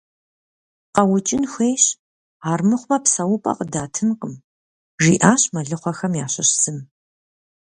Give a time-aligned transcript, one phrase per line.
[0.95, 1.85] КъэукӀын хуейщ,
[2.51, 4.33] армыхъумэ псэупӀэ къыдатынкъым,-
[5.03, 6.79] жиӀащ мэлыхъуэхэм ящыщ зым.